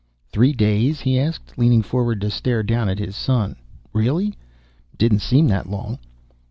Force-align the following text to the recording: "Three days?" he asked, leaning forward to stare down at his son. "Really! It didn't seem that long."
"Three 0.31 0.51
days?" 0.51 1.01
he 1.01 1.19
asked, 1.19 1.59
leaning 1.59 1.83
forward 1.83 2.21
to 2.21 2.31
stare 2.31 2.63
down 2.63 2.89
at 2.89 2.97
his 2.97 3.15
son. 3.15 3.55
"Really! 3.93 4.29
It 4.29 4.97
didn't 4.97 5.19
seem 5.19 5.47
that 5.49 5.69
long." 5.69 5.99